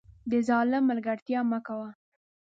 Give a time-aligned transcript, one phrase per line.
[0.31, 1.89] د ظالم ملګرتیا مه کوه